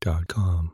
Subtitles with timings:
[0.00, 0.72] calmhistory.com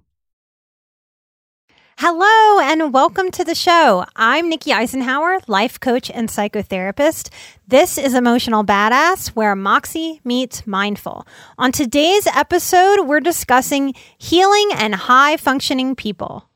[1.96, 4.04] Hello and welcome to the show.
[4.16, 7.30] I'm Nikki Eisenhauer, life coach and psychotherapist.
[7.68, 11.24] This is Emotional Badass, where Moxie meets mindful.
[11.56, 16.48] On today's episode, we're discussing healing and high functioning people.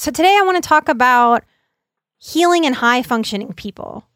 [0.00, 1.44] So today I want to talk about
[2.16, 4.08] healing and high functioning people.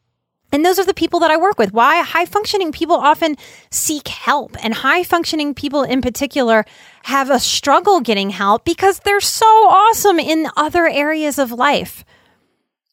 [0.51, 1.75] And those are the people that I work with.
[1.75, 3.37] Why high functioning people often
[3.71, 6.65] seek help, and high functioning people in particular
[7.03, 12.03] have a struggle getting help because they're so awesome in other areas of life.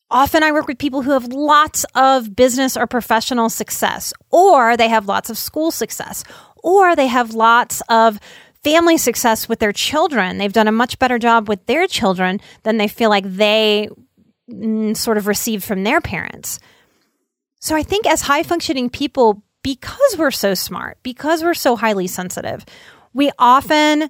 [0.09, 4.89] Often I work with people who have lots of business or professional success, or they
[4.89, 6.25] have lots of school success,
[6.61, 8.19] or they have lots of
[8.63, 10.37] family success with their children.
[10.37, 13.89] They've done a much better job with their children than they feel like they
[14.49, 16.59] mm, sort of received from their parents.
[17.59, 22.07] So I think as high functioning people, because we're so smart, because we're so highly
[22.07, 22.65] sensitive,
[23.13, 24.09] we often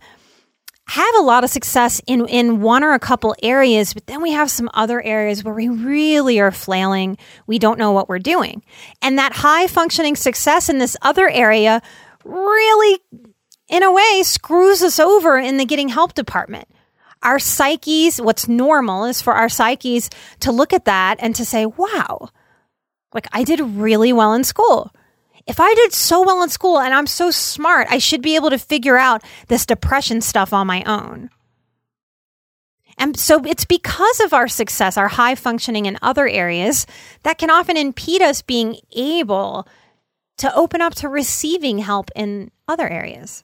[0.88, 4.32] have a lot of success in, in one or a couple areas, but then we
[4.32, 7.18] have some other areas where we really are flailing.
[7.48, 8.62] We don't know what we're doing.
[9.02, 11.82] And that high functioning success in this other area
[12.26, 13.00] really
[13.72, 16.68] in a way, screws us over in the getting help department.
[17.24, 20.10] Our psyches, what's normal is for our psyches
[20.42, 22.30] to look at that and to say, wow,
[23.14, 24.92] like I did really well in school.
[25.48, 28.50] If I did so well in school and I'm so smart, I should be able
[28.50, 31.30] to figure out this depression stuff on my own.
[32.98, 36.86] And so it's because of our success, our high functioning in other areas,
[37.24, 39.68] that can often impede us being able
[40.38, 43.44] to open up to receiving help in other areas.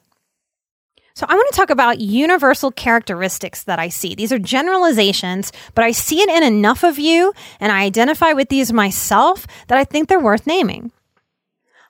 [1.18, 4.14] So I want to talk about universal characteristics that I see.
[4.14, 8.50] These are generalizations, but I see it in enough of you and I identify with
[8.50, 10.92] these myself that I think they're worth naming.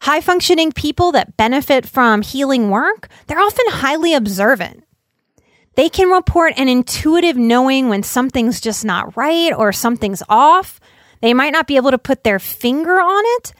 [0.01, 4.83] High functioning people that benefit from healing work, they're often highly observant.
[5.75, 10.81] They can report an intuitive knowing when something's just not right or something's off.
[11.21, 13.53] They might not be able to put their finger on it,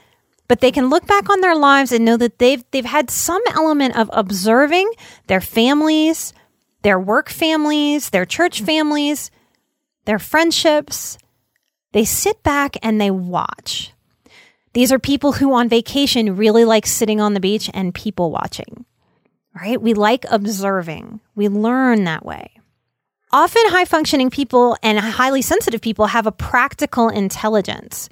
[0.49, 3.41] but they can look back on their lives and know that they've they've had some
[3.51, 4.91] element of observing
[5.27, 6.33] their families,
[6.81, 9.31] their work families, their church families,
[10.03, 11.17] their friendships.
[11.93, 13.93] They sit back and they watch.
[14.73, 18.85] These are people who on vacation really like sitting on the beach and people watching.
[19.55, 19.81] Right?
[19.81, 21.21] We like observing.
[21.35, 22.51] We learn that way.
[23.31, 28.09] Often high functioning people and highly sensitive people have a practical intelligence.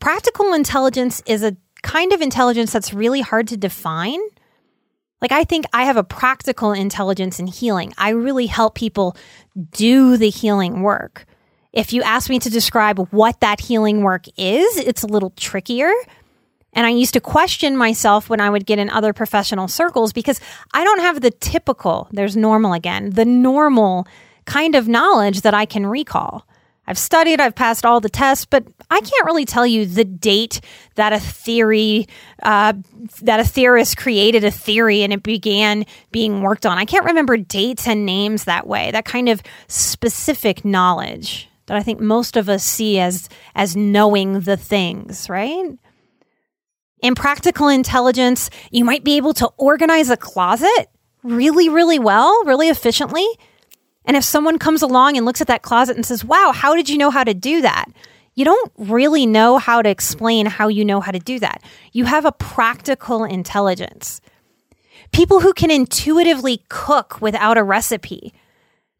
[0.00, 4.20] Practical intelligence is a kind of intelligence that's really hard to define.
[5.20, 7.92] Like, I think I have a practical intelligence in healing.
[7.98, 9.16] I really help people
[9.72, 11.26] do the healing work.
[11.72, 15.92] If you ask me to describe what that healing work is, it's a little trickier.
[16.72, 20.40] And I used to question myself when I would get in other professional circles because
[20.72, 24.06] I don't have the typical, there's normal again, the normal
[24.46, 26.46] kind of knowledge that I can recall.
[26.86, 30.60] I've studied, I've passed all the tests, but I can't really tell you the date
[30.96, 32.08] that a theory,
[32.42, 32.72] uh,
[33.22, 36.78] that a theorist created a theory and it began being worked on.
[36.78, 41.82] I can't remember dates and names that way, that kind of specific knowledge that I
[41.84, 45.78] think most of us see as, as knowing the things, right?
[47.02, 50.88] In practical intelligence, you might be able to organize a closet
[51.22, 53.26] really, really well, really efficiently
[54.04, 56.88] and if someone comes along and looks at that closet and says, wow, how did
[56.88, 57.86] you know how to do that?
[58.34, 61.62] you don't really know how to explain how you know how to do that.
[61.92, 64.22] You have a practical intelligence.
[65.12, 68.32] People who can intuitively cook without a recipe.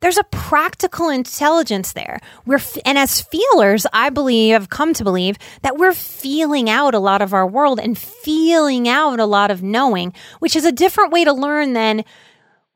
[0.00, 2.20] There's a practical intelligence there.
[2.44, 6.98] We're, and as feelers, I believe, I've come to believe that we're feeling out a
[6.98, 11.12] lot of our world and feeling out a lot of knowing, which is a different
[11.12, 12.04] way to learn than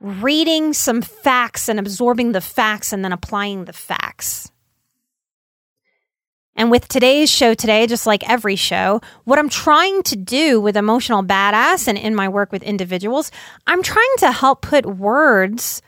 [0.04, 4.50] reading some facts and absorbing the facts and then applying the facts.
[6.56, 10.76] And with today's show today, just like every show, what I'm trying to do with
[10.76, 13.32] Emotional Badass and in my work with individuals,
[13.66, 15.82] I'm trying to help put words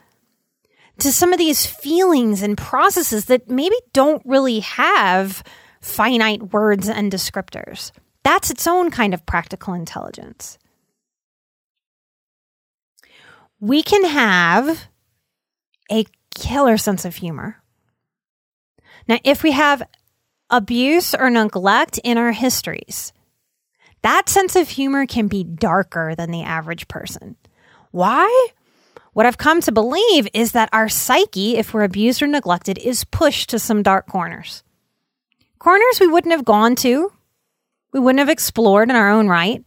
[0.98, 5.44] to some of these feelings and processes that maybe don't really have
[5.82, 7.92] finite words and descriptors.
[8.24, 10.58] That's its own kind of practical intelligence.
[13.60, 14.88] We can have
[15.90, 16.04] a
[16.34, 17.62] killer sense of humor.
[19.08, 19.82] Now, if we have
[20.50, 23.12] abuse or neglect in our histories,
[24.02, 27.36] that sense of humor can be darker than the average person.
[27.90, 28.48] Why?
[29.14, 33.04] What I've come to believe is that our psyche, if we're abused or neglected, is
[33.04, 34.62] pushed to some dark corners.
[35.58, 37.10] Corners we wouldn't have gone to,
[37.92, 39.64] we wouldn't have explored in our own right.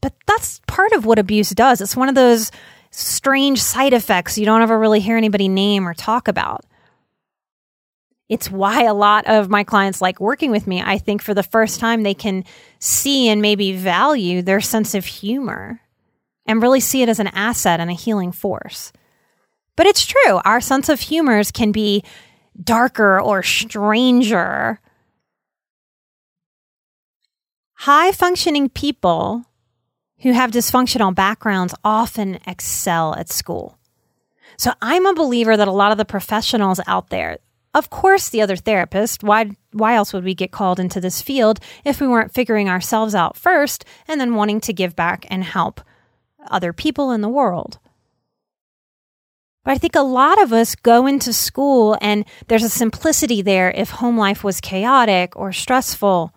[0.00, 1.80] But that's part of what abuse does.
[1.80, 2.50] It's one of those
[2.90, 6.64] strange side effects you don't ever really hear anybody name or talk about.
[8.28, 10.82] It's why a lot of my clients like working with me.
[10.82, 12.44] I think for the first time, they can
[12.78, 15.80] see and maybe value their sense of humor
[16.46, 18.92] and really see it as an asset and a healing force.
[19.76, 22.04] But it's true, our sense of humors can be
[22.62, 24.80] darker or stranger.
[27.74, 29.44] High functioning people
[30.20, 33.78] who have dysfunctional backgrounds often excel at school.
[34.56, 37.38] So I'm a believer that a lot of the professionals out there,
[37.74, 41.60] of course, the other therapist, why, why else would we get called into this field
[41.84, 45.80] if we weren't figuring ourselves out first and then wanting to give back and help
[46.50, 47.78] other people in the world?
[49.64, 53.70] But I think a lot of us go into school and there's a simplicity there
[53.70, 56.34] if home life was chaotic or stressful.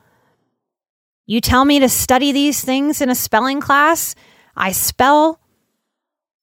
[1.32, 4.16] You tell me to study these things in a spelling class,
[4.54, 5.40] I spell,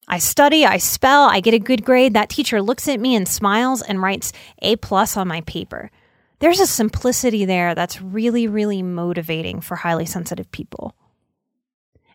[0.09, 2.15] I study, I spell, I get a good grade.
[2.15, 4.33] That teacher looks at me and smiles and writes
[4.63, 5.91] A plus on my paper.
[6.39, 10.97] There's a simplicity there that's really, really motivating for highly sensitive people.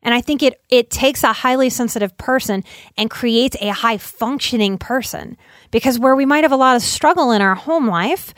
[0.02, 2.64] And I think it, it takes a highly sensitive person
[2.98, 5.38] and creates a high functioning person
[5.70, 8.34] because where we might have a lot of struggle in our home life,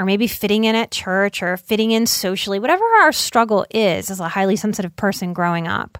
[0.00, 4.18] or maybe fitting in at church or fitting in socially, whatever our struggle is as
[4.18, 5.98] a highly sensitive person growing up,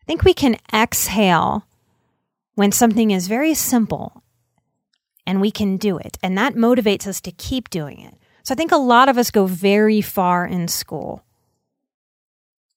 [0.00, 1.66] I think we can exhale
[2.54, 4.22] when something is very simple
[5.26, 6.18] and we can do it.
[6.22, 8.14] And that motivates us to keep doing it.
[8.44, 11.24] So I think a lot of us go very far in school.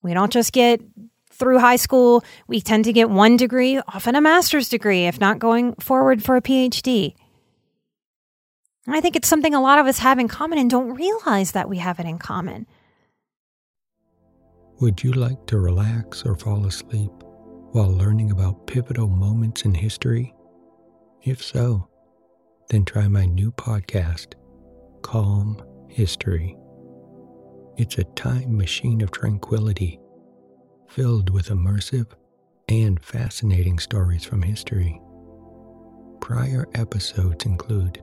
[0.02, 0.80] We don't just get
[1.30, 5.38] through high school, we tend to get one degree, often a master's degree, if not
[5.38, 7.14] going forward for a PhD.
[8.86, 11.68] I think it's something a lot of us have in common and don't realize that
[11.68, 12.66] we have it in common.
[14.80, 17.12] Would you like to relax or fall asleep
[17.70, 20.34] while learning about pivotal moments in history?
[21.22, 21.88] If so,
[22.68, 24.34] then try my new podcast,
[25.02, 26.56] Calm History.
[27.76, 30.00] It's a time machine of tranquility
[30.88, 32.06] filled with immersive
[32.68, 35.00] and fascinating stories from history.
[36.20, 38.02] Prior episodes include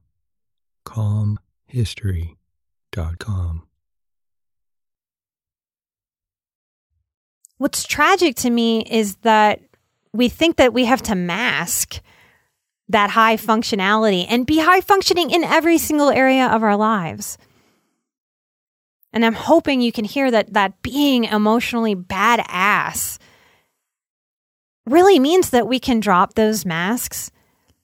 [0.85, 3.67] calmhistory.com.
[7.57, 9.59] What's tragic to me is that
[10.13, 12.01] we think that we have to mask
[12.89, 17.37] that high functionality and be high functioning in every single area of our lives.
[19.13, 23.17] And I'm hoping you can hear that that being emotionally badass
[24.85, 27.31] really means that we can drop those masks.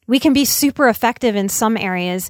[0.07, 2.29] We can be super effective in some areas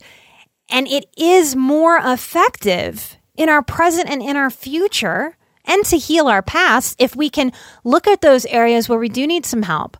[0.69, 6.27] and it is more effective in our present and in our future and to heal
[6.27, 7.51] our past if we can
[7.83, 9.97] look at those areas where we do need some help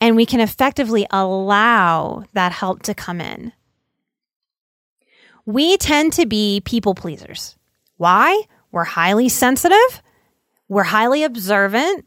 [0.00, 3.52] and we can effectively allow that help to come in.
[5.44, 7.56] we tend to be people pleasers.
[7.96, 8.42] Why?
[8.70, 10.02] We're highly sensitive.
[10.68, 12.06] We're highly observant.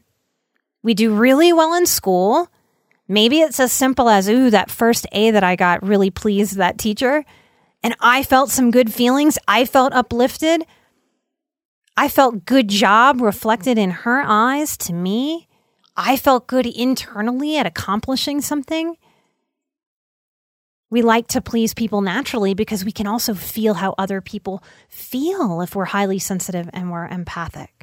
[0.82, 2.48] We do really well in school.
[3.08, 6.78] Maybe it's as simple as, ooh, that first A that I got really pleased that
[6.78, 7.24] teacher.
[7.82, 9.38] And I felt some good feelings.
[9.46, 10.66] I felt uplifted.
[11.96, 15.48] I felt good job reflected in her eyes to me.
[15.96, 18.96] I felt good internally at accomplishing something.
[20.90, 25.60] We like to please people naturally because we can also feel how other people feel
[25.60, 27.75] if we're highly sensitive and we're empathic.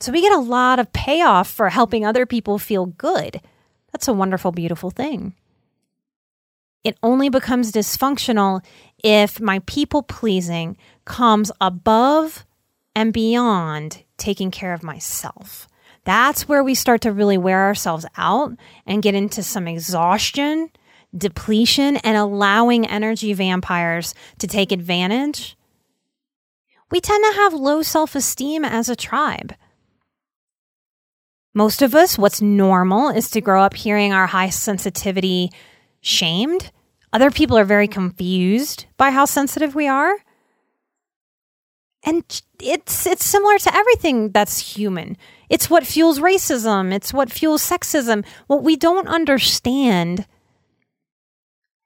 [0.00, 3.40] So we get a lot of payoff for helping other people feel good.
[3.92, 5.34] That's a wonderful, beautiful thing.
[6.82, 8.62] It only becomes dysfunctional
[9.02, 12.44] if my people pleasing comes above
[12.94, 15.66] and beyond taking care of myself.
[16.04, 18.52] That's where we start to really wear ourselves out
[18.86, 20.68] and get into some exhaustion,
[21.16, 25.56] depletion, and allowing energy vampires to take advantage.
[26.90, 29.54] We tend to have low self esteem as a tribe.
[31.54, 35.50] Most of us, what's normal is to grow up hearing our high sensitivity
[36.00, 36.72] shamed.
[37.12, 40.16] Other people are very confused by how sensitive we are.
[42.02, 42.24] And
[42.60, 45.16] it's it's similar to everything that's human.
[45.48, 48.26] It's what fuels racism, it's what fuels sexism.
[48.48, 50.26] What we don't understand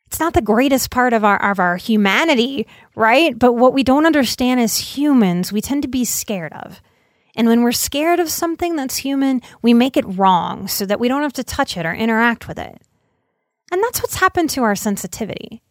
[0.09, 3.39] it's not the greatest part of our of our humanity, right?
[3.39, 6.81] But what we don't understand as humans, we tend to be scared of.
[7.39, 11.07] And when we're scared of something that's human, we make it wrong so that we
[11.07, 12.83] don't have to touch it or interact with it.
[13.71, 15.63] And that's what's happened to our sensitivity.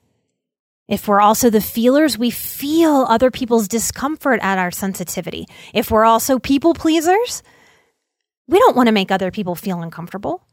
[0.88, 5.46] If we're also the feelers, we feel other people's discomfort at our sensitivity.
[5.74, 7.44] If we're also people pleasers,
[8.48, 10.48] we don't want to make other people feel uncomfortable.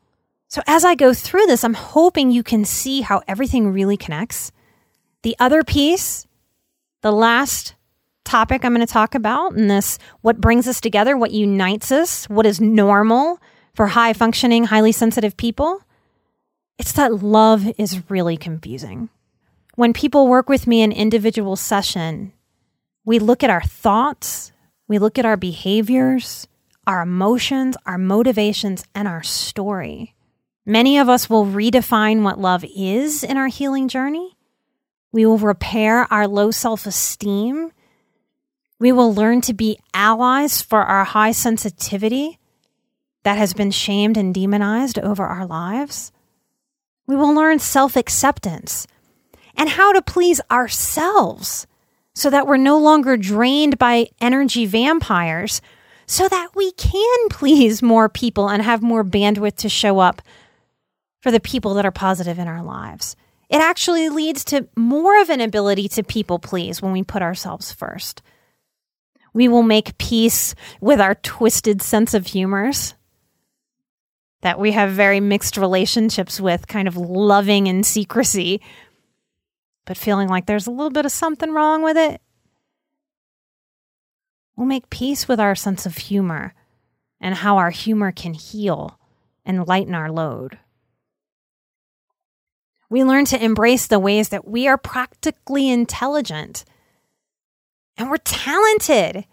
[0.48, 4.50] So as I go through this, I'm hoping you can see how everything really connects.
[5.22, 6.26] The other piece,
[7.02, 7.76] the last
[8.24, 12.28] topic I'm going to talk about, and this what brings us together, what unites us,
[12.28, 13.40] what is normal
[13.74, 15.82] for high functioning, highly sensitive people,
[16.78, 19.08] it's that love is really confusing.
[19.76, 22.32] When people work with me in individual session,
[23.04, 24.52] we look at our thoughts,
[24.88, 26.46] we look at our behaviors,
[26.86, 30.14] our emotions, our motivations, and our story.
[30.66, 34.36] Many of us will redefine what love is in our healing journey.
[35.12, 37.70] We will repair our low self esteem.
[38.78, 42.38] We will learn to be allies for our high sensitivity
[43.22, 46.12] that has been shamed and demonized over our lives.
[47.06, 48.86] We will learn self acceptance
[49.56, 51.66] and how to please ourselves
[52.14, 55.60] so that we're no longer drained by energy vampires,
[56.06, 60.22] so that we can please more people and have more bandwidth to show up
[61.20, 63.16] for the people that are positive in our lives.
[63.48, 67.72] It actually leads to more of an ability to people please when we put ourselves
[67.72, 68.22] first.
[69.34, 72.94] We will make peace with our twisted sense of humors
[74.40, 78.62] that we have very mixed relationships with, kind of loving in secrecy
[79.84, 82.20] but feeling like there's a little bit of something wrong with it,
[84.56, 86.54] we'll make peace with our sense of humor
[87.20, 88.98] and how our humor can heal
[89.44, 90.58] and lighten our load.
[92.88, 96.64] We learn to embrace the ways that we are practically intelligent
[97.96, 99.24] and we're talented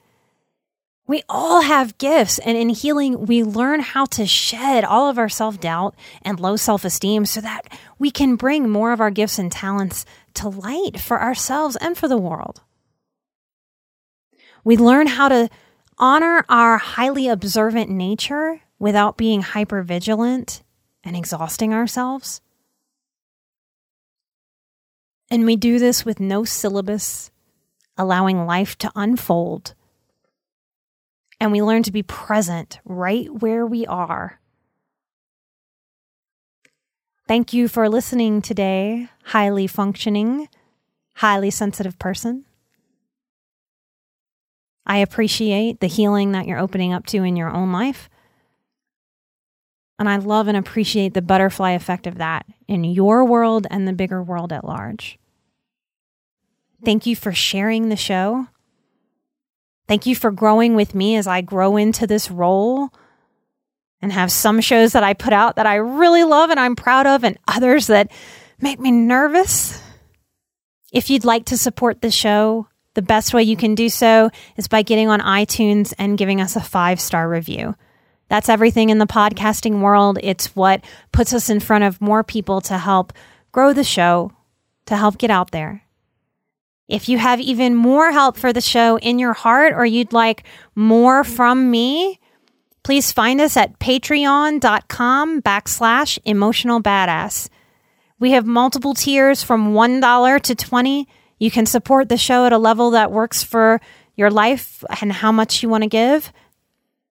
[1.12, 5.27] we all have gifts, and in healing, we learn how to shed all of our
[5.27, 7.68] self doubt and low self esteem so that
[8.00, 12.08] we can bring more of our gifts and talents to light for ourselves and for
[12.08, 12.62] the world.
[14.63, 15.50] We learn how to
[15.98, 20.63] honor our highly observant nature without being hyper vigilant
[21.03, 22.39] and exhausting ourselves.
[25.30, 27.30] And we do this with no syllabus,
[28.01, 29.75] allowing life to unfold
[31.41, 34.39] and we learn to be present right where we are.
[37.27, 40.48] Thank you for listening today, highly functioning,
[41.15, 42.46] highly sensitive person.
[44.86, 48.08] I appreciate the healing that you're opening up to in your own life.
[49.98, 53.93] And I love and appreciate the butterfly effect of that in your world and the
[53.93, 55.17] bigger world at large.
[56.83, 58.47] Thank you for sharing the show.
[59.88, 62.89] Thank you for growing with me as I grow into this role
[64.01, 67.05] and have some shows that I put out that I really love and I'm proud
[67.05, 68.11] of, and others that
[68.59, 69.81] make me nervous.
[70.91, 74.67] If you'd like to support the show, the best way you can do so is
[74.67, 77.75] by getting on iTunes and giving us a five star review.
[78.27, 80.17] That's everything in the podcasting world.
[80.23, 83.13] It's what puts us in front of more people to help
[83.51, 84.31] grow the show,
[84.85, 85.83] to help get out there.
[86.91, 90.43] If you have even more help for the show in your heart or you'd like
[90.75, 92.19] more from me,
[92.83, 97.48] please find us at patreon.com backslash emotional badass.
[98.19, 101.07] We have multiple tiers from $1 to 20.
[101.39, 103.79] You can support the show at a level that works for
[104.17, 106.33] your life and how much you want to give.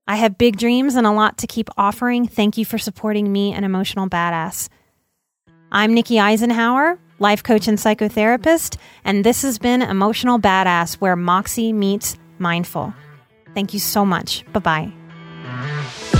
[0.06, 2.26] I have big dreams and a lot to keep offering.
[2.26, 4.68] Thank you for supporting me, an emotional badass.
[5.72, 11.72] I'm Nikki Eisenhauer life coach and psychotherapist, and this has been Emotional Badass, where Moxie
[11.72, 12.92] meets mindful.
[13.54, 14.44] Thank you so much.
[14.52, 16.19] Bye bye.